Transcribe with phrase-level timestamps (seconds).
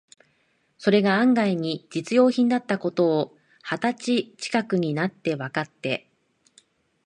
[0.79, 6.09] それが案外に実用品だった事を、二十歳ちかくになってわかって、